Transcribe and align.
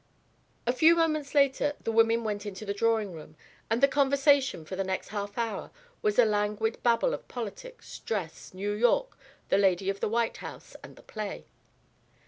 A 0.65 0.73
few 0.73 0.95
moments 0.95 1.35
later 1.35 1.73
the 1.83 1.91
women 1.91 2.23
went 2.23 2.43
into 2.47 2.65
the 2.65 2.73
drawing 2.73 3.13
room, 3.13 3.35
and 3.69 3.81
the 3.83 3.87
conversation 3.87 4.65
for 4.65 4.75
the 4.75 4.83
next 4.83 5.09
half 5.09 5.37
hour 5.37 5.69
was 6.01 6.17
a 6.17 6.25
languid 6.25 6.81
babble 6.81 7.13
of 7.13 7.27
politics, 7.27 7.99
dress, 7.99 8.51
New 8.51 8.71
York, 8.71 9.15
the 9.49 9.59
lady 9.59 9.91
of 9.91 9.99
the 9.99 10.09
White 10.09 10.37
House, 10.37 10.75
and 10.81 10.95
the 10.95 11.03
play. 11.03 11.45